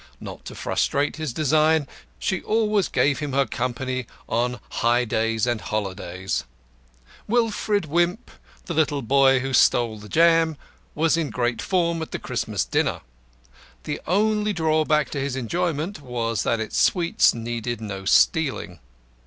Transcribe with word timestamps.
Not 0.19 0.45
to 0.45 0.55
frustrate 0.55 1.17
his 1.17 1.31
design, 1.31 1.87
she 2.17 2.41
always 2.41 2.87
gave 2.87 3.19
him 3.19 3.33
her 3.33 3.45
company 3.45 4.07
on 4.27 4.59
high 4.71 5.05
days 5.05 5.45
and 5.45 5.61
holidays. 5.61 6.43
Wilfred 7.27 7.85
Wimp 7.85 8.31
the 8.65 8.73
little 8.73 9.03
boy 9.03 9.41
who 9.41 9.53
stole 9.53 9.99
the 9.99 10.09
jam 10.09 10.57
was 10.95 11.17
in 11.17 11.29
great 11.29 11.61
form 11.61 12.01
at 12.01 12.09
the 12.09 12.17
Christmas 12.17 12.65
dinner. 12.65 13.01
The 13.83 14.01
only 14.07 14.53
drawback 14.53 15.11
to 15.11 15.19
his 15.21 15.35
enjoyment 15.35 16.01
was 16.01 16.41
that 16.41 16.59
its 16.59 16.79
sweets 16.79 17.35
needed 17.35 17.79
no 17.79 18.03
stealing. 18.05 18.79